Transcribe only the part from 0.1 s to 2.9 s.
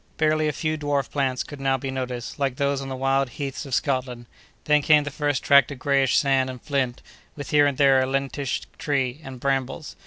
Barely a few dwarf plants could now be noticed, like those on